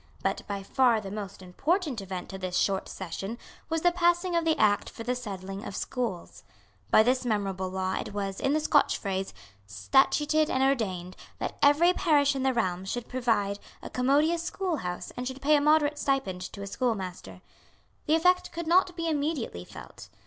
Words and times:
But 0.23 0.41
by 0.47 0.63
far 0.63 0.99
the 0.99 1.11
most 1.11 1.43
important 1.43 2.01
event 2.01 2.33
of 2.33 2.41
this 2.41 2.57
short 2.57 2.89
session 2.89 3.37
was 3.69 3.81
the 3.81 3.91
passing 3.91 4.35
of 4.35 4.45
the 4.45 4.57
Act 4.57 4.89
for 4.89 5.03
the 5.03 5.13
settling 5.13 5.63
of 5.63 5.75
Schools. 5.75 6.43
By 6.89 7.03
this 7.03 7.23
memorable 7.23 7.69
law 7.69 7.99
it 7.99 8.11
was, 8.11 8.39
in 8.39 8.53
the 8.53 8.59
Scotch 8.59 8.97
phrase, 8.97 9.31
statuted 9.67 10.49
and 10.49 10.63
ordained 10.63 11.15
that 11.37 11.59
every 11.61 11.93
parish 11.93 12.35
in 12.35 12.41
the 12.41 12.51
realm 12.51 12.83
should 12.83 13.07
provide 13.07 13.59
a 13.83 13.91
commodious 13.91 14.41
schoolhouse 14.41 15.11
and 15.15 15.27
should 15.27 15.39
pay 15.39 15.55
a 15.55 15.61
moderate 15.61 15.99
stipend 15.99 16.41
to 16.53 16.63
a 16.63 16.65
schoolmaster. 16.65 17.41
The 18.07 18.15
effect 18.15 18.51
could 18.51 18.65
not 18.65 18.95
be 18.95 19.07
immediately 19.07 19.65
felt. 19.65 20.09